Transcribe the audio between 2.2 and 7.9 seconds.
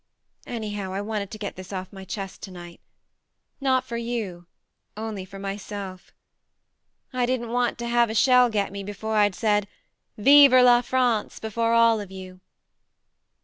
to night; not for you, only for myself. I didn't want to